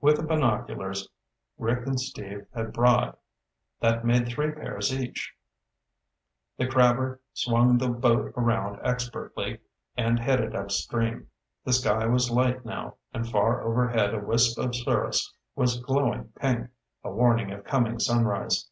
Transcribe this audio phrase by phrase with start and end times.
[0.00, 1.08] With the binoculars
[1.56, 3.20] Rick and Steve had brought,
[3.78, 5.32] that made three pairs each.
[6.58, 9.60] The crabber swung the boat around expertly
[9.96, 11.28] and headed upstream.
[11.64, 16.70] The sky was light now, and far overhead a wisp of cirrus was glowing pink,
[17.04, 18.68] a warning of coming sunrise.